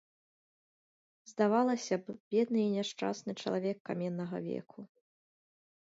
[1.33, 4.81] Здавалася б, бедны і няшчасны чалавек каменнага веку.